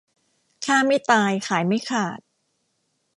[0.65, 2.19] ฆ่าไม่ตายขายไม่ขาด